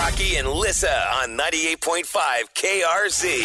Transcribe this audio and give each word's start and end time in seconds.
Rocky 0.00 0.36
and 0.36 0.48
Lissa 0.48 0.96
on 1.16 1.36
98.5 1.36 2.06
KRZ. 2.54 3.44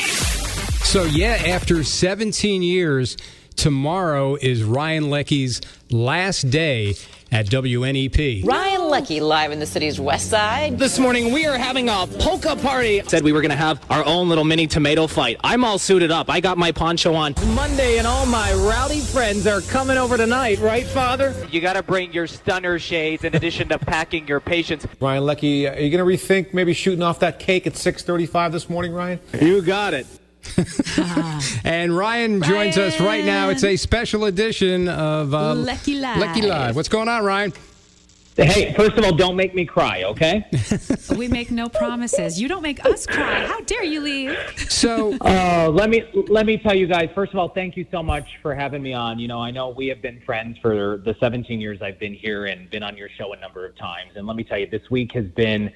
So, 0.86 1.03
yeah, 1.03 1.34
after 1.47 1.84
17 1.84 2.64
years, 2.64 3.17
tomorrow 3.58 4.36
is 4.36 4.64
Ryan 4.64 5.09
Leckey's 5.09 5.59
last 5.92 6.50
day 6.50 6.95
at 7.36 7.47
WNEP. 7.47 8.45
Ryan 8.45 8.80
Leckey 8.80 9.19
live 9.19 9.52
in 9.52 9.59
the 9.59 9.66
city's 9.66 10.00
west 10.00 10.30
side. 10.30 10.80
This 10.80 10.97
morning 10.97 11.33
we 11.33 11.45
are 11.45 11.58
having 11.58 11.89
a 11.89 12.08
polka 12.19 12.55
party. 12.55 13.02
Said 13.08 13.23
we 13.23 13.33
were 13.33 13.41
going 13.41 13.52
to 13.52 13.58
have 13.58 13.83
our 13.91 14.05
own 14.05 14.30
little 14.30 14.45
mini 14.45 14.67
tomato 14.67 15.05
fight. 15.05 15.36
I'm 15.44 15.66
all 15.66 15.78
suited 15.78 16.11
up. 16.11 16.30
I 16.30 16.39
got 16.39 16.58
my 16.58 16.72
poncho 16.72 17.13
on. 17.13 17.36
Monday 17.53 17.97
and 17.97 18.08
all 18.08 18.25
my 18.25 18.53
rowdy 18.53 19.02
friends 19.02 19.45
are 19.47 19.59
coming 19.59 19.97
over 19.97 20.16
tonight, 20.16 20.59
right, 20.59 20.86
Father? 20.86 21.36
You 21.52 21.59
got 21.59 21.73
to 21.73 21.83
bring 21.83 22.13
your 22.13 22.25
stunner 22.25 22.80
shades 22.80 23.25
in 23.25 23.36
addition 23.36 23.67
to 23.67 23.80
packing 23.80 24.30
your 24.30 24.39
patience. 24.39 24.88
Ryan 25.02 25.23
Leckey, 25.23 25.69
are 25.69 25.78
you 25.78 25.89
going 25.89 26.08
to 26.08 26.25
rethink 26.25 26.53
maybe 26.53 26.73
shooting 26.73 27.03
off 27.03 27.19
that 27.19 27.39
cake 27.39 27.67
at 27.67 27.73
6:35 27.73 28.53
this 28.53 28.69
morning, 28.69 28.94
Ryan? 28.94 29.19
You 29.41 29.61
got 29.61 29.94
it. 29.94 30.08
and 31.64 31.96
Ryan 31.96 32.42
joins 32.42 32.78
us 32.78 33.00
right 33.00 33.26
now. 33.26 33.50
It's 33.50 33.64
a 33.64 33.76
special 33.76 34.26
edition 34.26 34.88
of 34.88 35.34
uh, 35.34 35.54
Leckey 35.56 36.00
Live. 36.00 36.18
Leckey 36.18 36.48
Live. 36.48 36.76
What's 36.76 36.90
going 36.90 37.08
on, 37.08 37.24
Ryan? 37.24 37.54
Hey, 38.38 38.74
first 38.74 38.98
of 38.98 39.06
all, 39.06 39.16
don't 39.16 39.38
make 39.38 39.56
me 39.56 39.66
cry, 39.66 40.04
okay? 40.04 40.46
We 41.16 41.30
make 41.30 41.52
no 41.52 41.70
promises. 41.70 42.42
You 42.42 42.50
don't 42.50 42.62
make 42.62 42.84
us 42.84 43.06
cry. 43.06 43.46
How 43.46 43.62
dare 43.62 43.84
you 43.86 44.02
leave? 44.02 44.38
So, 44.70 45.18
Uh, 45.22 45.70
let 45.70 45.90
me 45.90 46.04
let 46.28 46.46
me 46.46 46.58
tell 46.58 46.76
you 46.76 46.88
guys. 46.88 47.09
First 47.16 47.32
of 47.32 47.40
all, 47.40 47.48
thank 47.50 47.78
you 47.78 47.86
so 47.92 48.04
much 48.04 48.28
for 48.42 48.54
having 48.54 48.82
me 48.82 48.94
on. 48.94 49.20
You 49.20 49.28
know, 49.28 49.40
I 49.40 49.52
know 49.52 49.70
we 49.70 49.88
have 49.88 50.02
been 50.02 50.20
friends 50.26 50.58
for 50.62 51.02
the 51.06 51.16
17 51.20 51.62
years 51.62 51.82
I've 51.82 52.00
been 52.00 52.14
here 52.14 52.46
and 52.46 52.70
been 52.70 52.84
on 52.84 52.98
your 52.98 53.09
show 53.18 53.32
a 53.34 53.38
number 53.38 53.66
of 53.66 53.78
times. 53.78 54.12
And 54.16 54.28
let 54.28 54.36
me 54.36 54.44
tell 54.44 54.58
you, 54.58 54.68
this 54.68 54.90
week 54.92 55.14
has 55.14 55.26
been 55.28 55.72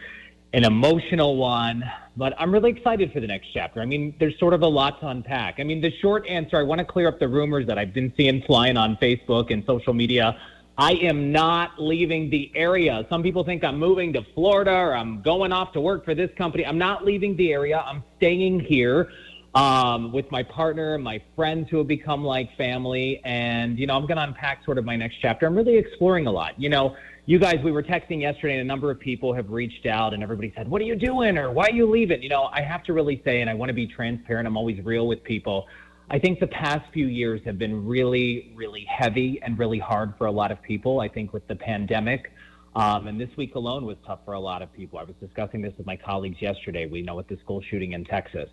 an 0.54 0.64
emotional 0.64 1.38
one, 1.38 1.84
but 2.18 2.34
I'm 2.40 2.52
really 2.52 2.72
excited 2.72 3.14
for 3.14 3.20
the 3.20 3.28
next 3.28 3.50
chapter. 3.54 3.82
I 3.82 3.86
mean, 3.86 4.16
there's 4.20 4.38
sort 4.40 4.54
of 4.54 4.64
a 4.64 4.68
lot 4.68 5.00
to 5.02 5.08
unpack. 5.08 5.60
I 5.60 5.64
mean, 5.64 5.80
the 5.80 5.92
short 6.02 6.28
answer, 6.28 6.58
I 6.58 6.64
want 6.64 6.80
to 6.80 6.86
clear 6.86 7.08
up 7.08 7.20
the 7.20 7.28
rumors 7.28 7.68
that 7.68 7.78
I've 7.78 7.94
been 7.94 8.12
seeing 8.18 8.42
flying 8.44 8.76
on 8.76 8.98
Facebook 8.98 9.52
and 9.52 9.64
social 9.66 9.94
media. 9.94 10.40
I 10.78 10.94
am 10.94 11.32
not 11.32 11.72
leaving 11.78 12.30
the 12.30 12.52
area. 12.56 13.06
Some 13.10 13.22
people 13.22 13.44
think 13.44 13.64
I'm 13.64 13.78
moving 13.78 14.14
to 14.14 14.26
Florida 14.34 14.72
or 14.72 14.96
I'm 14.96 15.22
going 15.22 15.52
off 15.52 15.74
to 15.74 15.82
work 15.82 16.06
for 16.06 16.16
this 16.16 16.32
company. 16.38 16.66
I'm 16.66 16.78
not 16.78 17.06
leaving 17.06 17.36
the 17.36 17.52
area. 17.52 17.84
I'm 17.86 18.02
staying 18.18 18.62
here 18.62 19.10
um, 19.54 20.12
with 20.12 20.32
my 20.32 20.42
partner, 20.42 20.98
my 20.98 21.22
friends 21.36 21.68
who 21.70 21.80
have 21.80 21.88
become 21.88 22.24
like 22.24 22.56
family. 22.56 23.22
And, 23.26 23.78
you 23.78 23.88
know, 23.88 23.96
I'm 23.96 24.08
going 24.08 24.18
to 24.18 24.24
unpack 24.24 24.64
sort 24.64 24.78
of 24.78 24.86
my 24.86 24.96
next 24.96 25.18
chapter. 25.22 25.46
I'm 25.46 25.56
really 25.56 25.78
exploring 25.78 26.28
a 26.28 26.32
lot. 26.32 26.60
You 26.60 26.70
know, 26.70 26.96
you 27.26 27.40
guys, 27.40 27.58
we 27.64 27.72
were 27.72 27.84
texting 27.84 28.22
yesterday, 28.22 28.54
and 28.54 28.62
a 28.62 28.66
number 28.66 28.90
of 28.90 29.00
people 29.00 29.34
have 29.34 29.50
reached 29.50 29.86
out, 29.86 30.14
and 30.14 30.24
everybody 30.24 30.52
said, 30.56 30.68
What 30.68 30.82
are 30.82 30.86
you 30.86 30.96
doing? 30.96 31.38
or 31.38 31.52
Why 31.52 31.66
are 31.68 31.72
you 31.72 31.90
leaving? 31.90 32.24
You 32.24 32.30
know, 32.30 32.50
I 32.52 32.62
have 32.62 32.84
to 32.86 32.94
really 32.94 33.22
say, 33.24 33.42
and 33.42 33.50
I 33.50 33.54
want 33.54 33.70
to 33.70 33.74
be 33.74 33.88
transparent, 33.88 34.48
I'm 34.48 34.58
always 34.58 34.84
real 34.84 35.08
with 35.08 35.24
people. 35.24 35.68
I 36.10 36.18
think 36.18 36.40
the 36.40 36.48
past 36.48 36.92
few 36.92 37.06
years 37.06 37.40
have 37.46 37.60
been 37.60 37.86
really, 37.86 38.52
really 38.56 38.86
heavy 38.90 39.40
and 39.44 39.60
really 39.60 39.78
hard 39.78 40.14
for 40.18 40.26
a 40.26 40.32
lot 40.32 40.52
of 40.52 40.60
people. 40.62 41.02
I 41.02 41.08
think 41.08 41.34
with 41.34 41.48
the 41.48 41.56
pandemic, 41.56 42.32
um, 42.76 43.08
and 43.08 43.20
this 43.20 43.30
week 43.38 43.56
alone 43.56 43.86
was 43.86 43.98
tough 44.06 44.20
for 44.26 44.34
a 44.34 44.40
lot 44.40 44.62
of 44.62 44.74
people. 44.74 44.98
I 44.98 45.04
was 45.04 45.16
discussing 45.20 45.62
this 45.62 45.74
with 45.78 45.86
my 45.86 45.96
colleagues 45.96 46.42
yesterday. 46.42 46.88
We 46.88 47.02
know 47.04 47.16
with 47.16 47.28
the 47.28 47.38
school 47.38 47.62
shooting 47.70 47.94
in 47.94 48.06
Texas. 48.06 48.50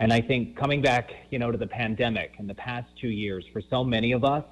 And 0.00 0.12
I 0.12 0.20
think 0.20 0.56
coming 0.56 0.80
back, 0.80 1.10
you 1.30 1.38
know, 1.38 1.50
to 1.50 1.58
the 1.58 1.66
pandemic 1.66 2.34
in 2.38 2.46
the 2.46 2.54
past 2.54 2.88
two 3.00 3.08
years, 3.08 3.44
for 3.52 3.62
so 3.70 3.84
many 3.84 4.12
of 4.12 4.24
us, 4.24 4.44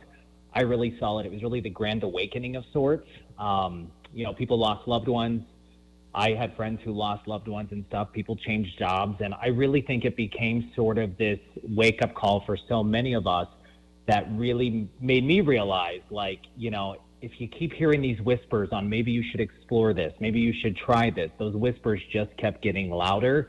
I 0.54 0.62
really 0.62 0.96
saw 0.98 1.18
it. 1.18 1.26
It 1.26 1.32
was 1.32 1.42
really 1.42 1.60
the 1.60 1.70
grand 1.70 2.02
awakening 2.02 2.56
of 2.56 2.64
sorts. 2.72 3.08
Um, 3.38 3.90
you 4.12 4.24
know, 4.24 4.34
people 4.34 4.58
lost 4.58 4.86
loved 4.86 5.08
ones. 5.08 5.42
I 6.14 6.32
had 6.32 6.54
friends 6.56 6.80
who 6.84 6.92
lost 6.92 7.26
loved 7.26 7.48
ones 7.48 7.68
and 7.72 7.84
stuff. 7.88 8.12
People 8.12 8.36
changed 8.36 8.78
jobs. 8.78 9.20
And 9.20 9.34
I 9.34 9.48
really 9.48 9.80
think 9.80 10.04
it 10.04 10.16
became 10.16 10.70
sort 10.76 10.98
of 10.98 11.16
this 11.16 11.40
wake 11.62 12.02
up 12.02 12.14
call 12.14 12.44
for 12.44 12.56
so 12.68 12.82
many 12.82 13.14
of 13.14 13.26
us 13.26 13.48
that 14.06 14.26
really 14.32 14.88
made 15.00 15.24
me 15.24 15.40
realize, 15.40 16.02
like, 16.10 16.40
you 16.56 16.70
know, 16.70 16.96
if 17.22 17.40
you 17.40 17.46
keep 17.48 17.72
hearing 17.72 18.02
these 18.02 18.20
whispers 18.20 18.68
on 18.72 18.88
maybe 18.88 19.12
you 19.12 19.22
should 19.30 19.40
explore 19.40 19.94
this, 19.94 20.12
maybe 20.18 20.40
you 20.40 20.52
should 20.60 20.76
try 20.76 21.08
this, 21.08 21.30
those 21.38 21.54
whispers 21.54 22.00
just 22.12 22.36
kept 22.36 22.62
getting 22.62 22.90
louder. 22.90 23.48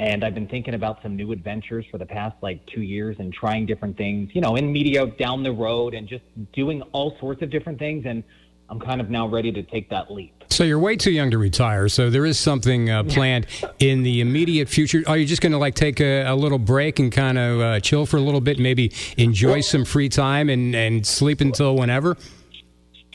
And 0.00 0.24
I've 0.24 0.32
been 0.32 0.48
thinking 0.48 0.72
about 0.72 1.02
some 1.02 1.14
new 1.14 1.30
adventures 1.30 1.84
for 1.90 1.98
the 1.98 2.06
past 2.06 2.34
like 2.40 2.64
two 2.74 2.80
years 2.80 3.16
and 3.18 3.30
trying 3.30 3.66
different 3.66 3.98
things, 3.98 4.30
you 4.32 4.40
know, 4.40 4.56
in 4.56 4.72
media 4.72 5.06
down 5.06 5.42
the 5.42 5.52
road 5.52 5.92
and 5.92 6.08
just 6.08 6.24
doing 6.54 6.80
all 6.92 7.18
sorts 7.20 7.42
of 7.42 7.50
different 7.50 7.78
things. 7.78 8.06
And 8.06 8.24
I'm 8.70 8.80
kind 8.80 9.02
of 9.02 9.10
now 9.10 9.28
ready 9.28 9.52
to 9.52 9.62
take 9.62 9.90
that 9.90 10.10
leap. 10.10 10.42
So 10.48 10.64
you're 10.64 10.78
way 10.78 10.96
too 10.96 11.10
young 11.10 11.30
to 11.32 11.38
retire. 11.38 11.86
So 11.90 12.08
there 12.08 12.24
is 12.24 12.38
something 12.38 12.88
uh, 12.88 13.02
planned 13.04 13.46
in 13.78 14.02
the 14.02 14.22
immediate 14.22 14.70
future. 14.70 15.02
Are 15.06 15.18
you 15.18 15.26
just 15.26 15.42
going 15.42 15.52
to 15.52 15.58
like 15.58 15.74
take 15.74 16.00
a, 16.00 16.22
a 16.22 16.34
little 16.34 16.58
break 16.58 16.98
and 16.98 17.12
kind 17.12 17.36
of 17.36 17.60
uh, 17.60 17.80
chill 17.80 18.06
for 18.06 18.16
a 18.16 18.22
little 18.22 18.40
bit, 18.40 18.58
maybe 18.58 18.92
enjoy 19.18 19.60
some 19.60 19.84
free 19.84 20.08
time 20.08 20.48
and, 20.48 20.74
and 20.74 21.06
sleep 21.06 21.42
until 21.42 21.76
whenever? 21.76 22.16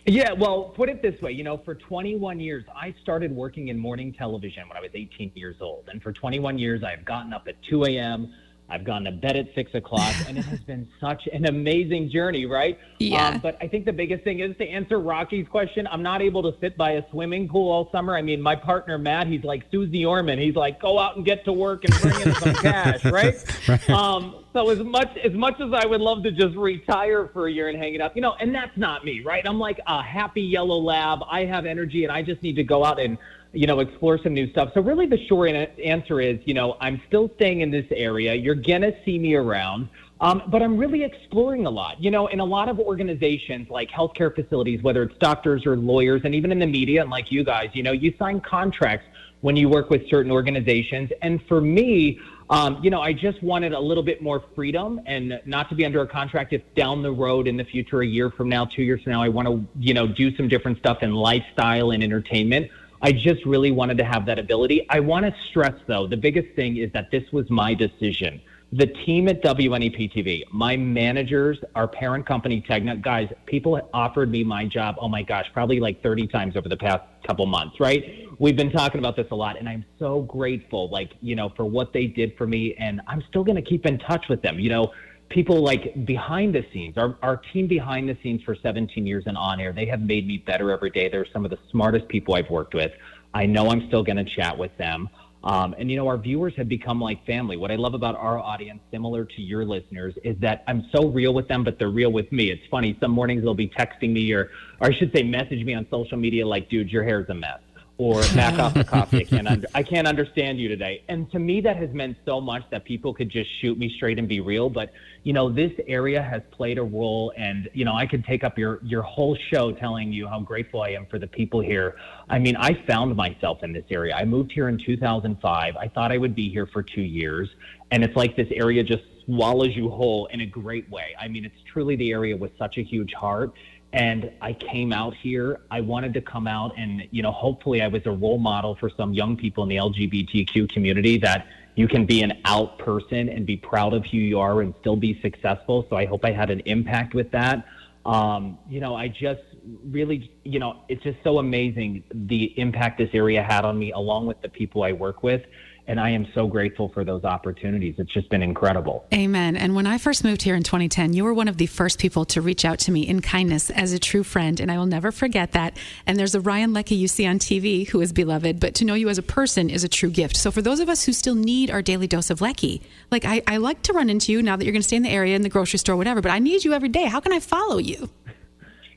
Yeah, 0.06 0.34
well, 0.34 0.66
put 0.76 0.90
it 0.90 1.02
this 1.02 1.20
way, 1.22 1.32
you 1.32 1.44
know, 1.44 1.58
for 1.58 1.74
21 1.74 2.40
years, 2.40 2.64
I 2.76 2.94
started 3.02 3.32
working 3.32 3.70
in 3.70 3.78
morning 3.78 4.14
television 4.14 4.68
when 4.68 4.78
I 4.78 4.82
was 4.82 4.92
18 4.94 5.32
years 5.34 5.56
old. 5.62 5.90
And 5.92 6.02
for 6.02 6.14
21 6.14 6.60
years, 6.60 6.84
I've 6.84 7.04
gotten 7.06 7.34
up 7.34 7.48
at 7.48 7.56
2 7.70 7.86
a.m., 7.86 8.32
I've 8.68 8.84
gone 8.84 9.04
to 9.04 9.12
bed 9.12 9.36
at 9.36 9.54
6 9.54 9.76
o'clock, 9.76 10.16
and 10.28 10.40
it 10.40 10.46
has 10.46 10.60
been 10.62 10.88
such 11.00 11.28
an 11.32 11.46
amazing 11.46 12.10
journey, 12.10 12.46
right? 12.46 12.80
Yeah. 13.00 13.28
Um, 13.28 13.40
but 13.40 13.58
I 13.62 13.68
think 13.68 13.86
the 13.86 13.94
biggest 13.94 14.24
thing 14.24 14.40
is 14.40 14.58
to 14.58 14.68
answer 14.68 15.00
Rocky's 15.00 15.48
question, 15.48 15.88
I'm 15.88 16.02
not 16.02 16.22
able 16.22 16.42
to 16.52 16.60
sit 16.60 16.76
by 16.76 16.94
a 16.94 17.04
swimming 17.12 17.48
pool 17.48 17.72
all 17.72 17.90
summer. 17.92 18.16
I 18.16 18.22
mean, 18.24 18.42
my 18.42 18.56
partner, 18.56 18.98
Matt, 18.98 19.28
he's 19.28 19.44
like 19.44 19.66
Suze 19.72 20.04
Orman. 20.04 20.40
He's 20.40 20.56
like, 20.56 20.82
go 20.82 20.98
out 20.98 21.16
and 21.16 21.24
get 21.24 21.46
to 21.46 21.54
work 21.54 21.84
and 21.86 21.94
bring 22.02 22.22
in 22.22 22.36
some 22.36 22.56
cash, 22.56 23.06
right? 23.06 23.36
Right. 23.68 23.90
Um, 23.90 24.45
so 24.56 24.70
as 24.70 24.80
much 24.80 25.18
as 25.18 25.34
much 25.34 25.60
as 25.60 25.74
I 25.74 25.86
would 25.86 26.00
love 26.00 26.24
to 26.24 26.32
just 26.32 26.56
retire 26.56 27.30
for 27.34 27.48
a 27.48 27.52
year 27.52 27.68
and 27.68 27.78
hang 27.78 27.94
it 27.94 28.00
up, 28.00 28.16
you 28.16 28.22
know, 28.22 28.36
and 28.40 28.56
that's 28.56 28.76
not 28.78 29.04
me, 29.04 29.22
right? 29.22 29.46
I'm 29.46 29.60
like 29.60 29.82
a 29.86 30.02
happy 30.02 30.42
yellow 30.42 30.78
lab. 30.78 31.20
I 31.30 31.44
have 31.44 31.66
energy, 31.66 32.06
and 32.06 32.12
I 32.12 32.22
just 32.22 32.42
need 32.42 32.56
to 32.56 32.64
go 32.64 32.86
out 32.86 32.98
and 32.98 33.18
you 33.52 33.68
know 33.68 33.82
explore 33.82 34.18
some 34.18 34.34
new 34.34 34.50
stuff. 34.52 34.72
So 34.74 34.80
really, 34.82 35.08
the 35.08 35.24
short 35.28 35.52
answer 35.52 36.22
is, 36.22 36.40
you 36.46 36.54
know, 36.54 36.78
I'm 36.80 37.02
still 37.08 37.30
staying 37.36 37.62
in 37.62 37.70
this 37.70 37.86
area. 37.92 38.34
You're 38.34 38.56
gonna 38.56 38.94
see 39.04 39.20
me 39.20 39.36
around. 39.36 39.90
Um, 40.22 40.44
but 40.48 40.64
I'm 40.64 40.78
really 40.78 41.04
exploring 41.04 41.66
a 41.66 41.70
lot. 41.70 42.02
You 42.02 42.10
know, 42.10 42.28
in 42.28 42.40
a 42.40 42.46
lot 42.46 42.70
of 42.70 42.80
organizations 42.80 43.70
like 43.70 43.90
healthcare 43.90 44.34
facilities, 44.34 44.82
whether 44.82 45.04
it's 45.04 45.18
doctors 45.18 45.66
or 45.66 45.76
lawyers, 45.76 46.22
and 46.24 46.34
even 46.34 46.54
in 46.54 46.60
the 46.60 46.66
media, 46.66 47.02
and 47.02 47.12
like 47.12 47.34
you 47.34 47.44
guys, 47.44 47.72
you 47.74 47.84
know, 47.84 47.92
you 47.92 48.14
sign 48.18 48.40
contracts 48.40 49.06
when 49.42 49.58
you 49.58 49.68
work 49.68 49.90
with 49.90 50.10
certain 50.10 50.32
organizations. 50.32 51.12
And 51.22 51.40
for 51.48 51.60
me, 51.60 52.20
um, 52.50 52.80
you 52.84 52.90
know, 52.90 53.02
I 53.02 53.14
just 53.14 53.42
wanted 53.42 53.74
a 53.74 53.80
little 53.80 54.04
bit 54.04 54.22
more 54.22 54.44
freedom 54.54 55.02
and 55.06 55.42
not 55.46 55.68
to 55.70 55.76
be 55.76 55.86
under 55.86 56.02
a 56.02 56.08
contract 56.08 56.54
if 56.54 56.62
down 56.76 57.02
the 57.02 57.12
road 57.12 57.48
in 57.48 57.58
the 57.58 57.64
future, 57.64 58.02
a 58.02 58.06
year 58.06 58.30
from 58.30 58.50
now, 58.50 58.66
two 58.66 58.84
years 58.84 59.02
from 59.02 59.14
now, 59.14 59.24
I 59.24 59.30
want 59.30 59.48
to, 59.48 59.66
you 59.80 59.94
know, 59.94 60.06
do 60.08 60.36
some 60.36 60.48
different 60.48 60.78
stuff 60.78 61.02
in 61.02 61.12
lifestyle 61.14 61.92
and 61.92 62.04
entertainment. 62.04 62.70
I 63.02 63.12
just 63.12 63.46
really 63.46 63.72
wanted 63.72 63.98
to 63.98 64.04
have 64.04 64.26
that 64.28 64.38
ability. 64.38 64.86
I 64.90 65.00
want 65.00 65.26
to 65.26 65.36
stress, 65.50 65.74
though, 65.88 66.08
the 66.08 66.18
biggest 66.18 66.56
thing 66.56 66.78
is 66.78 66.92
that 66.94 67.10
this 67.12 67.24
was 67.32 67.50
my 67.50 67.74
decision. 67.74 68.42
The 68.78 68.88
team 69.06 69.30
at 69.30 69.42
WNEP 69.42 70.12
TV, 70.14 70.44
my 70.52 70.76
managers, 70.76 71.58
our 71.76 71.88
parent 71.88 72.26
company, 72.26 72.62
Tegna, 72.70 73.02
guys, 73.02 73.32
people 73.46 73.80
offered 73.94 74.30
me 74.30 74.44
my 74.44 74.66
job, 74.66 74.96
oh 75.00 75.08
my 75.08 75.24
gosh, 75.24 75.46
probably 75.54 75.80
like 75.80 76.04
30 76.04 76.28
times 76.28 76.58
over 76.58 76.68
the 76.68 76.76
past 76.76 77.04
couple 77.26 77.46
months, 77.46 77.80
right? 77.80 78.28
We've 78.38 78.58
been 78.58 78.74
talking 78.74 79.00
about 79.00 79.16
this 79.16 79.28
a 79.32 79.36
lot, 79.36 79.58
and 79.58 79.70
I'm 79.70 79.86
so 79.98 80.24
grateful, 80.24 80.90
like, 80.90 81.14
you 81.22 81.38
know, 81.38 81.54
for 81.56 81.64
what 81.64 81.94
they 81.94 82.08
did 82.08 82.36
for 82.38 82.48
me. 82.48 82.76
And 82.78 83.00
I'm 83.08 83.24
still 83.30 83.46
going 83.46 83.56
to 83.56 83.62
keep 83.62 83.86
in 83.86 83.98
touch 83.98 84.26
with 84.28 84.42
them. 84.42 84.60
You 84.60 84.72
know, 84.72 84.92
people 85.30 85.64
like 85.64 86.06
behind 86.06 86.54
the 86.54 86.66
scenes, 86.74 86.98
our, 86.98 87.18
our 87.22 87.38
team 87.54 87.68
behind 87.68 88.10
the 88.10 88.18
scenes 88.22 88.44
for 88.44 88.58
17 88.62 89.08
years 89.08 89.24
and 89.26 89.38
on 89.38 89.62
air, 89.62 89.72
they 89.72 89.86
have 89.86 90.02
made 90.02 90.28
me 90.28 90.40
better 90.46 90.70
every 90.72 90.90
day. 90.90 91.08
They're 91.08 91.28
some 91.32 91.46
of 91.46 91.52
the 91.52 91.60
smartest 91.72 92.10
people 92.10 92.36
I've 92.36 92.50
worked 92.50 92.74
with. 92.74 92.92
I 93.34 93.46
know 93.46 93.70
I'm 93.70 93.88
still 93.88 94.04
going 94.04 94.18
to 94.18 94.26
chat 94.26 94.58
with 94.58 94.76
them. 94.78 95.08
Um, 95.46 95.76
and 95.78 95.92
you 95.92 95.96
know, 95.96 96.08
our 96.08 96.18
viewers 96.18 96.54
have 96.58 96.68
become 96.68 97.00
like 97.00 97.24
family. 97.26 97.56
What 97.56 97.72
I 97.72 97.76
love 97.76 97.94
about 97.94 98.16
our 98.16 98.40
audience, 98.40 98.82
similar 98.92 99.26
to 99.26 99.42
your 99.42 99.64
listeners, 99.64 100.16
is 100.24 100.36
that 100.40 100.64
I'm 100.68 100.88
so 100.92 101.08
real 101.08 101.36
with 101.36 101.48
them, 101.48 101.64
but 101.64 101.78
they're 101.78 101.90
real 101.90 102.12
with 102.12 102.32
me. 102.32 102.50
It's 102.50 102.66
funny. 102.72 102.98
Some 103.00 103.12
mornings 103.12 103.44
they'll 103.44 103.54
be 103.54 103.70
texting 103.70 104.12
me, 104.12 104.32
or, 104.34 104.50
or 104.82 104.88
I 104.88 104.94
should 104.94 105.14
say, 105.14 105.22
message 105.22 105.64
me 105.64 105.76
on 105.76 105.86
social 105.92 106.18
media, 106.18 106.48
like, 106.48 106.68
"Dude, 106.68 106.92
your 106.92 107.04
hair's 107.04 107.30
a 107.30 107.36
mess." 107.36 107.60
Or 107.98 108.22
back 108.34 108.60
off 108.60 108.74
the 108.74 108.84
coffee. 108.96 109.22
I 109.22 109.24
can't 109.24 109.48
under, 109.48 109.68
I 109.74 109.84
can't 109.84 110.08
understand 110.08 110.60
you 110.60 110.68
today. 110.68 111.04
And 111.08 111.32
to 111.32 111.40
me, 111.40 111.62
that 111.62 111.78
has 111.78 111.90
meant 111.94 112.18
so 112.26 112.42
much 112.42 112.64
that 112.72 112.84
people 112.84 113.14
could 113.14 113.30
just 113.30 113.50
shoot 113.62 113.78
me 113.78 113.94
straight 113.96 114.20
and 114.20 114.28
be 114.28 114.42
real. 114.42 114.70
But 114.70 114.92
you 115.24 115.34
know, 115.34 115.50
this 115.50 115.72
area 115.88 116.22
has 116.22 116.42
played 116.52 116.78
a 116.78 116.84
role, 116.84 117.34
and 117.38 117.70
you 117.74 117.86
know, 117.86 117.96
I 117.96 118.06
could 118.06 118.26
take 118.26 118.44
up 118.44 118.58
your 118.58 118.80
your 118.84 119.02
whole 119.02 119.38
show 119.52 119.72
telling 119.72 120.12
you 120.12 120.28
how 120.28 120.40
grateful 120.40 120.82
I 120.82 120.90
am 120.90 121.06
for 121.06 121.20
the 121.20 121.28
people 121.28 121.62
here. 121.62 121.96
I 122.30 122.40
mean, 122.40 122.56
I 122.58 122.74
found 122.86 123.16
myself 123.16 123.64
in 123.64 123.72
this 123.72 123.86
area. 123.90 124.16
I 124.16 124.26
moved 124.26 124.52
here 124.52 124.68
in 124.70 124.78
2005. 124.78 125.76
I 125.76 125.88
thought 125.88 126.12
I 126.12 126.18
would 126.18 126.36
be 126.36 126.50
here 126.50 126.68
for 126.68 126.84
two 126.84 127.02
years, 127.02 127.50
and 127.92 128.04
it's 128.04 128.16
like 128.16 128.36
this 128.36 128.50
area 128.52 128.84
just 128.84 129.04
swallows 129.26 129.76
you 129.76 129.90
whole 129.90 130.28
in 130.28 130.42
a 130.42 130.46
great 130.46 130.90
way. 130.90 131.16
I 131.20 131.28
mean, 131.28 131.46
it's 131.46 131.56
truly 131.72 131.96
the 131.96 132.12
area 132.12 132.38
with 132.38 132.52
such 132.58 132.78
a 132.78 132.84
huge 132.84 133.14
heart 133.14 133.54
and 133.94 134.32
I 134.42 134.54
came 134.54 134.92
out 134.92 135.16
here. 135.16 135.62
I 135.72 135.82
wanted 135.82 136.14
to 136.16 136.22
come 136.22 136.48
out 136.48 136.74
and, 136.78 137.08
you 137.12 137.22
know, 137.22 137.32
hopefully 137.32 137.82
I 137.82 137.88
was 137.88 138.02
a 138.06 138.12
role 138.12 138.38
model 138.38 138.76
for 138.76 138.90
some 138.90 139.14
young 139.14 139.38
people 139.38 139.64
in 139.64 139.70
the 139.70 139.78
LGBTQ 139.78 140.70
community 140.70 141.18
that 141.20 141.48
you 141.76 141.88
can 141.88 142.06
be 142.06 142.22
an 142.22 142.34
out 142.46 142.78
person 142.78 143.30
and 143.30 143.46
be 143.46 143.58
proud 143.58 143.94
of 143.94 144.06
who 144.06 144.18
you 144.18 144.40
are 144.40 144.62
and 144.62 144.74
still 144.82 144.96
be 144.96 145.20
successful. 145.22 145.86
So 145.90 145.96
I 145.96 146.06
hope 146.06 146.26
I 146.26 146.32
had 146.32 146.50
an 146.50 146.62
impact 146.62 147.14
with 147.14 147.32
that. 147.32 147.66
Um, 148.06 148.58
you 148.70 148.80
know, 148.80 148.96
I 148.96 149.08
just 149.08 149.42
really, 149.86 150.32
you 150.44 150.60
know, 150.60 150.84
it's 150.90 151.04
just 151.04 151.18
so 151.24 151.40
amazing 151.40 152.04
the 152.14 152.58
impact 152.60 152.98
this 152.98 153.10
area 153.14 153.42
had 153.42 153.66
on 153.66 153.80
me, 153.80 153.92
along 153.92 154.28
with 154.28 154.42
the 154.42 154.50
people 154.50 154.84
I 154.84 154.92
work 154.92 155.24
with 155.24 155.42
and 155.88 156.00
I 156.00 156.10
am 156.10 156.28
so 156.34 156.48
grateful 156.48 156.90
for 156.90 157.04
those 157.04 157.24
opportunities. 157.24 157.96
It's 157.98 158.14
just 158.14 158.30
been 158.30 158.42
incredible. 158.42 159.06
Amen. 159.14 159.56
And 159.56 159.76
when 159.76 159.88
I 159.88 159.98
first 159.98 160.24
moved 160.24 160.42
here 160.42 160.56
in 160.56 160.64
2010, 160.64 161.14
you 161.14 161.24
were 161.24 161.34
one 161.34 161.48
of 161.48 161.58
the 161.58 161.68
first 161.68 162.00
people 162.00 162.26
to 162.26 162.42
reach 162.42 162.66
out 162.66 162.80
to 162.80 162.92
me 162.92 163.08
in 163.08 163.22
kindness 163.22 163.70
as 163.70 163.94
a 163.94 164.00
true 164.00 164.24
friend, 164.24 164.60
and 164.60 164.72
I 164.72 164.78
will 164.78 164.86
never 164.86 165.12
forget 165.12 165.52
that. 165.52 165.78
And 166.08 166.18
there's 166.18 166.36
a 166.36 166.42
Ryan 166.42 166.74
Leckey 166.74 166.98
you 166.98 167.08
see 167.08 167.26
on 167.26 167.40
TV 167.40 167.88
who 167.88 168.02
is 168.02 168.14
beloved, 168.14 168.60
but 168.60 168.76
to 168.76 168.86
know 168.86 168.94
you 168.94 169.10
as 169.10 169.18
a 169.18 169.24
person 169.24 169.70
is 169.70 169.84
a 169.84 169.90
true 169.90 170.10
gift. 170.10 170.38
So 170.38 170.52
for 170.52 170.62
those 170.62 170.80
of 170.80 170.90
us 170.90 171.06
who 171.06 171.14
still 171.14 171.36
need 171.36 171.70
our 171.70 171.82
daily 171.82 172.08
dose 172.08 172.30
of 172.30 172.40
Leckey, 172.40 172.82
like 173.12 173.26
I, 173.26 173.42
I 173.48 173.58
like 173.58 173.82
to 173.84 173.94
run 173.94 174.10
into 174.10 174.32
you 174.32 174.42
now 174.42 174.56
that 174.56 174.66
you're 174.66 174.74
going 174.74 174.82
to 174.82 174.88
stay 174.88 174.98
in 174.98 175.04
the 175.04 175.10
area 175.10 175.36
in 175.36 175.42
the 175.42 175.50
grocery 175.50 175.80
store, 175.80 175.96
whatever, 175.96 176.22
but 176.22 176.32
I 176.32 176.40
need 176.40 176.64
you 176.64 176.74
every 176.74 176.90
day. 176.90 177.06
How 177.06 177.20
can 177.20 177.34
I 177.34 177.40
follow 177.40 177.78
you? 177.78 178.10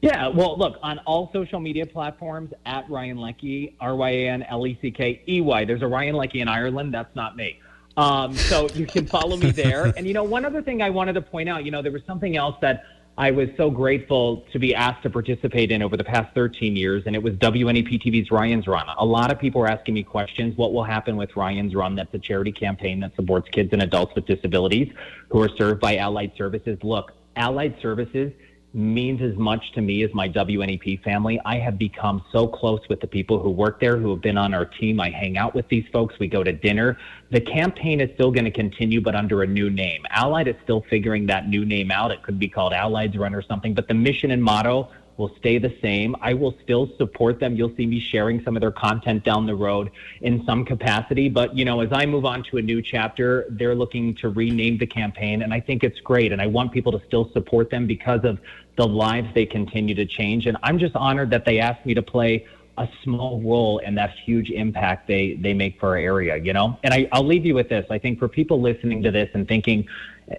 Yeah, 0.01 0.29
well, 0.29 0.57
look, 0.57 0.79
on 0.83 0.99
all 1.01 1.31
social 1.33 1.59
media 1.59 1.85
platforms, 1.85 2.53
at 2.67 2.89
Ryan 2.89 3.17
Leckey, 3.17 3.75
R 3.81 3.97
Y 3.97 4.11
A 4.11 4.29
N 4.29 4.43
L 4.45 4.67
E 4.67 4.79
C 4.81 4.91
K 4.91 5.23
E 5.27 5.41
Y. 5.41 5.65
There's 5.65 5.83
a 5.83 5.89
Ryan 5.89 6.15
Leckie 6.15 6.41
in 6.41 6.49
Ireland. 6.49 6.95
That's 6.95 7.15
not 7.17 7.37
me. 7.37 7.61
Um, 7.97 8.33
so 8.35 8.69
you 8.75 8.87
can 8.87 9.07
follow 9.07 9.37
me 9.37 9.51
there. 9.51 9.93
And, 9.97 10.07
you 10.07 10.15
know, 10.15 10.23
one 10.23 10.45
other 10.45 10.63
thing 10.63 10.83
I 10.83 10.91
wanted 10.91 11.15
to 11.15 11.21
point 11.21 11.49
out, 11.49 11.65
you 11.65 11.73
know, 11.73 11.83
there 11.83 11.91
was 11.91 12.03
something 12.07 12.37
else 12.37 12.55
that 12.61 12.85
I 13.17 13.33
was 13.33 13.49
so 13.57 13.71
grateful 13.73 14.47
to 14.53 14.61
be 14.61 14.73
asked 14.73 15.03
to 15.03 15.11
participate 15.11 15.73
in 15.73 15.83
over 15.83 15.97
the 15.97 16.05
past 16.05 16.33
13 16.37 16.77
years, 16.77 17.03
and 17.07 17.17
it 17.17 17.23
was 17.23 17.35
WNEP 17.35 18.01
TV's 18.01 18.31
Ryan's 18.31 18.69
Run. 18.69 18.87
A 18.97 19.05
lot 19.05 19.33
of 19.33 19.41
people 19.41 19.61
were 19.61 19.67
asking 19.67 19.95
me 19.95 20.05
questions. 20.05 20.57
What 20.57 20.73
will 20.73 20.85
happen 20.85 21.17
with 21.17 21.35
Ryan's 21.35 21.75
Run? 21.75 21.97
That's 21.97 22.15
a 22.15 22.21
charity 22.21 22.53
campaign 22.53 23.01
that 23.01 23.17
supports 23.17 23.49
kids 23.49 23.71
and 23.73 23.83
adults 23.83 24.15
with 24.15 24.27
disabilities 24.27 24.93
who 25.31 25.43
are 25.43 25.49
served 25.57 25.81
by 25.81 25.97
Allied 25.97 26.31
Services. 26.39 26.79
Look, 26.85 27.11
Allied 27.35 27.75
Services– 27.83 28.33
means 28.75 29.23
as 29.23 29.35
much 29.37 29.73
to 29.73 29.81
me 29.81 30.03
as 30.03 30.13
my 30.13 30.29
WNEP 30.29 31.03
family. 31.03 31.41
I 31.45 31.59
have 31.59 31.79
become 31.79 32.23
so 32.31 32.47
close 32.47 32.81
with 32.89 33.01
the 33.01 33.07
people 33.07 33.41
who 33.41 33.51
work 33.51 33.81
there, 33.81 33.97
who 33.97 34.11
have 34.11 34.21
been 34.21 34.37
on 34.37 34.53
our 34.53 34.67
team. 34.67 35.01
I 35.01 35.11
hang 35.11 35.39
out 35.39 35.55
with 35.55 35.67
these 35.69 35.87
folks. 35.93 36.19
We 36.19 36.29
go 36.29 36.43
to 36.45 36.53
dinner. 36.53 36.99
The 37.31 37.41
campaign 37.41 38.01
is 38.01 38.11
still 38.15 38.31
going 38.31 38.45
to 38.45 38.51
continue, 38.51 39.01
but 39.01 39.15
under 39.15 39.43
a 39.43 39.47
new 39.47 39.71
name. 39.71 40.05
Allied 40.11 40.49
is 40.49 40.57
still 40.65 40.85
figuring 40.91 41.27
that 41.27 41.49
new 41.49 41.65
name 41.65 41.91
out. 41.91 42.11
It 42.11 42.23
could 42.23 42.39
be 42.39 42.49
called 42.49 42.73
Allied's 42.73 43.17
Run 43.17 43.35
or 43.35 43.43
something, 43.43 43.75
but 43.75 43.89
the 43.89 43.95
mission 43.95 44.31
and 44.31 44.43
motto 44.43 44.91
will 45.19 45.35
stay 45.37 45.59
the 45.59 45.77
same. 45.83 46.17
I 46.23 46.33
will 46.33 46.57
still 46.63 46.89
support 46.97 47.41
them. 47.41 47.57
You'll 47.57 47.75
see 47.77 47.87
me 47.87 48.01
sharing 48.01 48.43
some 48.45 48.57
of 48.57 48.61
their 48.61 48.71
content 48.71 49.25
down 49.25 49.45
the 49.45 49.55
road 49.55 49.91
in 50.23 50.45
some 50.47 50.65
capacity. 50.65 51.29
But, 51.29 51.55
you 51.57 51.65
know, 51.65 51.81
as 51.81 51.91
I 51.93 52.07
move 52.07 52.25
on 52.25 52.43
to 52.45 52.57
a 52.57 52.63
new 52.63 52.81
chapter, 52.81 53.45
they're 53.51 53.75
looking 53.75 54.15
to 54.17 54.31
rename 54.31 54.79
the 54.79 54.87
campaign. 54.87 55.43
And 55.43 55.53
I 55.53 55.61
think 55.61 55.85
it's 55.85 56.01
great. 56.01 56.33
And 56.33 56.41
I 56.41 56.47
want 56.47 56.73
people 56.73 56.93
to 56.93 57.05
still 57.07 57.31
support 57.33 57.69
them 57.69 57.87
because 57.87 58.25
of 58.25 58.41
the 58.77 58.87
lives 58.87 59.29
they 59.35 59.45
continue 59.45 59.95
to 59.97 60.07
change. 60.07 60.47
And 60.47 60.57
I'm 60.63 60.79
just 60.79 60.95
honored 60.95 61.31
that 61.31 61.45
they 61.45 61.59
asked 61.59 61.85
me 61.85 61.95
to 61.95 62.03
play 62.03 62.47
a 62.79 62.89
small 63.03 63.41
role 63.41 63.79
in 63.79 63.95
that 63.95 64.11
huge 64.25 64.51
impact 64.51 65.07
they 65.07 65.35
they 65.35 65.53
make 65.53 65.79
for 65.79 65.91
our 65.91 65.97
area 65.97 66.37
you 66.37 66.53
know 66.53 66.79
and 66.83 66.95
I, 66.95 67.09
i'll 67.13 67.27
leave 67.27 67.45
you 67.45 67.55
with 67.55 67.69
this 67.69 67.87
i 67.91 67.99
think 67.99 68.19
for 68.19 68.29
people 68.29 68.61
listening 68.61 69.03
to 69.03 69.11
this 69.11 69.29
and 69.35 69.47
thinking 69.47 69.87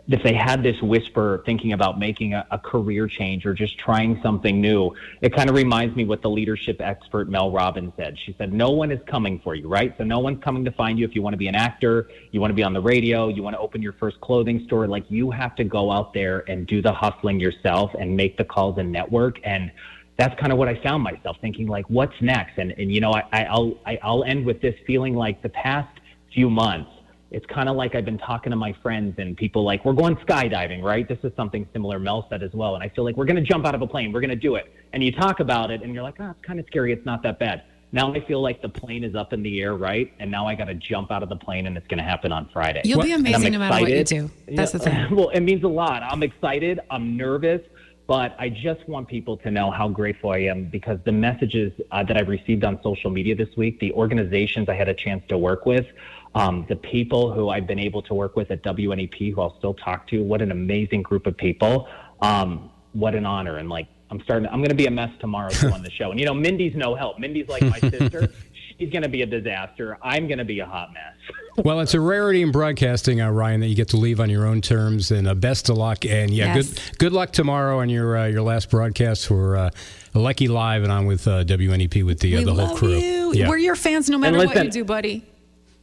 if 0.07 0.21
they 0.23 0.33
had 0.33 0.61
this 0.61 0.79
whisper 0.81 1.41
thinking 1.45 1.73
about 1.73 1.97
making 1.97 2.33
a, 2.33 2.45
a 2.51 2.59
career 2.59 3.07
change 3.07 3.45
or 3.45 3.53
just 3.53 3.77
trying 3.79 4.19
something 4.21 4.61
new, 4.61 4.91
it 5.21 5.33
kind 5.33 5.49
of 5.49 5.55
reminds 5.55 5.95
me 5.95 6.05
what 6.05 6.21
the 6.21 6.29
leadership 6.29 6.79
expert 6.79 7.29
Mel 7.29 7.51
Robbins 7.51 7.93
said. 7.97 8.17
She 8.25 8.35
said, 8.37 8.53
No 8.53 8.69
one 8.69 8.91
is 8.91 8.99
coming 9.07 9.39
for 9.39 9.55
you, 9.55 9.67
right? 9.67 9.93
So 9.97 10.03
no 10.03 10.19
one's 10.19 10.43
coming 10.43 10.63
to 10.65 10.71
find 10.71 10.99
you 10.99 11.05
if 11.05 11.15
you 11.15 11.21
want 11.21 11.33
to 11.33 11.37
be 11.37 11.47
an 11.47 11.55
actor, 11.55 12.09
you 12.31 12.39
want 12.39 12.51
to 12.51 12.55
be 12.55 12.63
on 12.63 12.73
the 12.73 12.81
radio, 12.81 13.29
you 13.29 13.41
want 13.41 13.55
to 13.55 13.59
open 13.59 13.81
your 13.81 13.93
first 13.93 14.19
clothing 14.21 14.63
store. 14.65 14.87
Like 14.87 15.05
you 15.09 15.31
have 15.31 15.55
to 15.55 15.63
go 15.63 15.91
out 15.91 16.13
there 16.13 16.43
and 16.49 16.67
do 16.67 16.81
the 16.81 16.93
hustling 16.93 17.39
yourself 17.39 17.91
and 17.99 18.15
make 18.15 18.37
the 18.37 18.45
calls 18.45 18.77
and 18.77 18.91
network. 18.91 19.39
And 19.43 19.71
that's 20.19 20.37
kind 20.37 20.51
of 20.51 20.57
what 20.57 20.67
I 20.67 20.75
found 20.83 21.01
myself 21.01 21.37
thinking, 21.39 21.65
like, 21.65 21.89
what's 21.89 22.13
next? 22.21 22.57
And, 22.57 22.71
and 22.77 22.93
you 22.93 22.99
know, 22.99 23.11
I, 23.13 23.43
I'll, 23.43 23.79
I, 23.85 23.97
I'll 24.03 24.25
end 24.25 24.45
with 24.45 24.61
this 24.61 24.75
feeling 24.85 25.15
like 25.15 25.41
the 25.41 25.49
past 25.49 25.97
few 26.33 26.49
months, 26.49 26.91
it's 27.31 27.45
kind 27.45 27.69
of 27.69 27.77
like 27.77 27.95
I've 27.95 28.03
been 28.03 28.17
talking 28.17 28.49
to 28.49 28.57
my 28.57 28.75
friends 28.83 29.15
and 29.17 29.37
people 29.37 29.63
like, 29.63 29.85
we're 29.85 29.93
going 29.93 30.17
skydiving, 30.17 30.83
right? 30.83 31.07
This 31.07 31.19
is 31.23 31.31
something 31.37 31.65
similar 31.71 31.99
Mel 31.99 32.27
said 32.29 32.43
as 32.43 32.51
well. 32.51 32.75
And 32.75 32.83
I 32.83 32.89
feel 32.89 33.05
like 33.05 33.15
we're 33.15 33.25
going 33.25 33.37
to 33.37 33.41
jump 33.41 33.65
out 33.65 33.75
of 33.75 33.81
a 33.81 33.87
plane. 33.87 34.11
We're 34.11 34.19
going 34.19 34.29
to 34.29 34.35
do 34.35 34.55
it. 34.55 34.73
And 34.91 35.01
you 35.01 35.13
talk 35.13 35.39
about 35.39 35.71
it 35.71 35.83
and 35.83 35.93
you're 35.93 36.03
like, 36.03 36.15
oh, 36.19 36.31
it's 36.31 36.45
kind 36.45 36.59
of 36.59 36.65
scary. 36.67 36.91
It's 36.91 37.05
not 37.05 37.23
that 37.23 37.39
bad. 37.39 37.63
Now 37.93 38.13
I 38.13 38.19
feel 38.25 38.41
like 38.41 38.61
the 38.61 38.69
plane 38.69 39.05
is 39.05 39.15
up 39.15 39.31
in 39.31 39.41
the 39.41 39.61
air, 39.61 39.75
right? 39.75 40.13
And 40.19 40.29
now 40.29 40.47
I 40.47 40.55
got 40.55 40.65
to 40.65 40.75
jump 40.75 41.11
out 41.11 41.23
of 41.23 41.29
the 41.29 41.35
plane 41.37 41.65
and 41.65 41.77
it's 41.77 41.87
going 41.87 41.97
to 41.97 42.03
happen 42.03 42.33
on 42.33 42.49
Friday. 42.51 42.81
You'll 42.83 43.01
be 43.01 43.13
amazing 43.13 43.53
no 43.53 43.59
matter 43.59 43.81
what 43.81 43.89
you 43.89 44.03
do. 44.03 44.29
That's 44.49 44.73
the 44.73 44.79
thing. 44.79 45.07
Well, 45.15 45.29
it 45.29 45.39
means 45.39 45.63
a 45.63 45.67
lot. 45.67 46.03
I'm 46.03 46.23
excited. 46.23 46.81
I'm 46.91 47.15
nervous. 47.15 47.61
But 48.09 48.35
I 48.39 48.49
just 48.49 48.89
want 48.89 49.07
people 49.07 49.37
to 49.37 49.51
know 49.51 49.69
how 49.69 49.87
grateful 49.87 50.31
I 50.31 50.39
am 50.39 50.65
because 50.65 50.97
the 51.05 51.11
messages 51.11 51.71
uh, 51.91 52.03
that 52.05 52.17
I've 52.17 52.27
received 52.27 52.63
on 52.63 52.81
social 52.81 53.11
media 53.11 53.35
this 53.35 53.55
week, 53.55 53.79
the 53.79 53.93
organizations 53.93 54.67
I 54.67 54.73
had 54.73 54.89
a 54.89 54.95
chance 54.95 55.23
to 55.27 55.37
work 55.37 55.67
with, 55.67 55.85
um, 56.33 56.65
the 56.67 56.75
people 56.75 57.31
who 57.31 57.49
I've 57.49 57.67
been 57.67 57.77
able 57.77 58.01
to 58.01 58.15
work 58.15 58.35
with 58.35 58.49
at 58.49 58.63
WNEP, 58.63 59.35
who 59.35 59.39
I'll 59.39 59.55
still 59.59 59.75
talk 59.75 60.07
to. 60.07 60.23
What 60.23 60.41
an 60.41 60.51
amazing 60.51 61.03
group 61.03 61.27
of 61.27 61.37
people. 61.37 61.87
Um, 62.19 62.71
what 62.93 63.13
an 63.13 63.27
honor. 63.27 63.57
And 63.57 63.69
like, 63.69 63.87
I'm 64.09 64.19
starting, 64.21 64.47
I'm 64.47 64.57
going 64.57 64.69
to 64.69 64.75
be 64.75 64.87
a 64.87 64.91
mess 64.91 65.11
tomorrow 65.19 65.51
on 65.71 65.83
the 65.83 65.91
show. 65.91 66.09
And 66.09 66.19
you 66.19 66.25
know, 66.25 66.33
Mindy's 66.33 66.75
no 66.75 66.95
help. 66.95 67.19
Mindy's 67.19 67.47
like 67.47 67.61
my 67.61 67.79
sister. 67.79 68.33
She's 68.79 68.89
going 68.89 69.03
to 69.03 69.09
be 69.09 69.21
a 69.23 69.25
disaster. 69.25 69.97
I'm 70.01 70.27
going 70.27 70.37
to 70.37 70.45
be 70.45 70.61
a 70.61 70.65
hot 70.65 70.93
mess. 70.93 71.13
well, 71.65 71.81
it's 71.81 71.93
a 71.93 71.99
rarity 71.99 72.41
in 72.41 72.51
broadcasting, 72.51 73.19
uh, 73.19 73.29
Ryan, 73.29 73.59
that 73.59 73.67
you 73.67 73.75
get 73.75 73.89
to 73.89 73.97
leave 73.97 74.21
on 74.21 74.29
your 74.29 74.47
own 74.47 74.61
terms. 74.61 75.11
And 75.11 75.27
uh, 75.27 75.33
best 75.33 75.69
of 75.69 75.77
luck. 75.77 76.05
And 76.05 76.31
yeah, 76.31 76.55
yes. 76.55 76.69
good 76.69 76.97
good 76.97 77.13
luck 77.13 77.31
tomorrow 77.31 77.79
on 77.79 77.89
your 77.89 78.17
uh, 78.17 78.27
your 78.27 78.41
last 78.41 78.69
broadcast 78.69 79.27
for 79.27 79.57
uh, 79.57 79.69
Leckey 80.15 80.47
Live 80.47 80.83
and 80.83 80.91
on 80.93 81.05
with 81.07 81.27
uh, 81.27 81.43
WNEP 81.43 82.05
with 82.05 82.19
the, 82.21 82.37
uh, 82.37 82.43
the 82.45 82.53
whole 82.53 82.77
crew. 82.77 82.95
You. 82.95 83.33
Yeah. 83.33 83.49
We're 83.49 83.57
your 83.57 83.75
fans 83.75 84.09
no 84.09 84.17
matter 84.17 84.37
listen, 84.37 84.55
what 84.55 84.65
you 84.65 84.71
do, 84.71 84.85
buddy. 84.85 85.25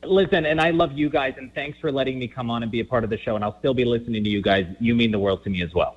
Listen, 0.03 0.47
and 0.47 0.61
I 0.61 0.71
love 0.71 0.93
you 0.93 1.11
guys, 1.11 1.35
and 1.37 1.53
thanks 1.55 1.79
for 1.81 1.93
letting 1.93 2.19
me 2.19 2.29
come 2.29 2.51
on 2.51 2.63
and 2.63 2.73
be 2.73 2.81
a 2.81 2.85
part 2.85 3.05
of 3.05 3.11
the 3.11 3.19
show. 3.19 3.35
And 3.35 3.45
I'll 3.45 3.59
still 3.59 3.75
be 3.75 3.85
listening 3.85 4.25
to 4.25 4.31
you 4.31 4.41
guys. 4.41 4.67
You 4.81 4.95
mean 4.95 5.11
the 5.11 5.19
world 5.19 5.45
to 5.45 5.51
me 5.51 5.63
as 5.63 5.75
well. 5.75 5.97